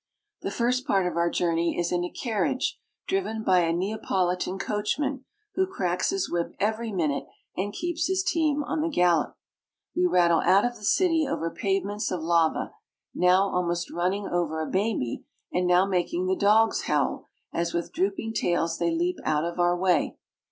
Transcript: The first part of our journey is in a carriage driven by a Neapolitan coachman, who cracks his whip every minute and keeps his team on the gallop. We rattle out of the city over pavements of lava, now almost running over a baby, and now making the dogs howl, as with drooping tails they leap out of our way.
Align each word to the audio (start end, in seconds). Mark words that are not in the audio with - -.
The 0.41 0.49
first 0.49 0.87
part 0.87 1.05
of 1.05 1.15
our 1.15 1.29
journey 1.29 1.79
is 1.79 1.91
in 1.91 2.03
a 2.03 2.09
carriage 2.09 2.79
driven 3.07 3.43
by 3.43 3.59
a 3.59 3.71
Neapolitan 3.71 4.57
coachman, 4.57 5.25
who 5.53 5.67
cracks 5.67 6.09
his 6.09 6.27
whip 6.27 6.55
every 6.59 6.91
minute 6.91 7.25
and 7.55 7.71
keeps 7.71 8.07
his 8.07 8.23
team 8.23 8.63
on 8.63 8.81
the 8.81 8.89
gallop. 8.89 9.37
We 9.95 10.07
rattle 10.07 10.39
out 10.39 10.65
of 10.65 10.75
the 10.75 10.83
city 10.85 11.27
over 11.29 11.51
pavements 11.51 12.09
of 12.09 12.23
lava, 12.23 12.71
now 13.13 13.43
almost 13.43 13.91
running 13.91 14.27
over 14.27 14.59
a 14.59 14.65
baby, 14.71 15.23
and 15.53 15.67
now 15.67 15.85
making 15.85 16.25
the 16.25 16.35
dogs 16.35 16.85
howl, 16.85 17.27
as 17.53 17.75
with 17.75 17.93
drooping 17.93 18.33
tails 18.33 18.79
they 18.79 18.89
leap 18.89 19.17
out 19.23 19.43
of 19.45 19.59
our 19.59 19.77
way. 19.77 20.17